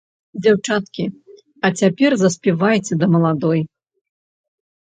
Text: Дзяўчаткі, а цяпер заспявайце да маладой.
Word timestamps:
Дзяўчаткі, 0.45 1.03
а 1.69 1.71
цяпер 1.81 2.11
заспявайце 2.23 2.93
да 3.05 3.11
маладой. 3.17 3.61